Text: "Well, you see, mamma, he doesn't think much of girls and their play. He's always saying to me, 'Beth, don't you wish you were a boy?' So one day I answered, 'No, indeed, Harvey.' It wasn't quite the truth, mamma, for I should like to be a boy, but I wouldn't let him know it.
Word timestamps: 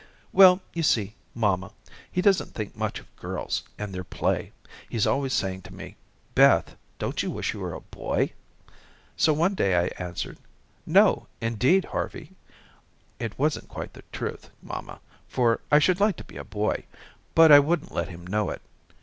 "Well, 0.31 0.61
you 0.73 0.81
see, 0.81 1.13
mamma, 1.35 1.71
he 2.11 2.23
doesn't 2.23 2.55
think 2.55 2.75
much 2.75 2.99
of 2.99 3.15
girls 3.17 3.61
and 3.77 3.93
their 3.93 4.03
play. 4.03 4.51
He's 4.89 5.05
always 5.05 5.31
saying 5.31 5.61
to 5.61 5.73
me, 5.75 5.95
'Beth, 6.33 6.75
don't 6.97 7.21
you 7.21 7.29
wish 7.29 7.53
you 7.53 7.59
were 7.59 7.75
a 7.75 7.81
boy?' 7.81 8.33
So 9.15 9.31
one 9.31 9.53
day 9.53 9.75
I 9.75 9.91
answered, 10.03 10.39
'No, 10.87 11.27
indeed, 11.39 11.85
Harvey.' 11.85 12.31
It 13.19 13.37
wasn't 13.37 13.69
quite 13.69 13.93
the 13.93 14.01
truth, 14.11 14.49
mamma, 14.63 15.01
for 15.27 15.59
I 15.71 15.77
should 15.77 15.99
like 15.99 16.15
to 16.17 16.23
be 16.23 16.37
a 16.37 16.43
boy, 16.43 16.85
but 17.35 17.51
I 17.51 17.59
wouldn't 17.59 17.93
let 17.93 18.09
him 18.09 18.25
know 18.25 18.49
it. 18.49 18.63